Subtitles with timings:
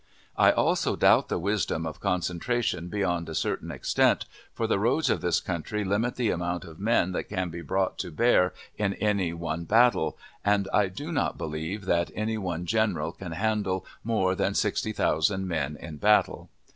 [0.35, 5.21] I also doubt the wisdom of concentration beyond a certain extent, for the roads of
[5.21, 9.31] this country limit the amount of men that can be brought to bear in any
[9.31, 14.55] one battle, and I do not believe that any one general can handle more than
[14.55, 16.49] sixty thousand men in battle.